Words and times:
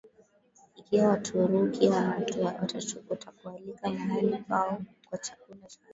Ikiwa 0.79 1.07
Waturuki 1.07 1.89
watakualika 3.09 3.89
mahali 3.89 4.37
pao 4.37 4.81
kwa 5.09 5.17
chakula 5.17 5.67
cha 5.67 5.79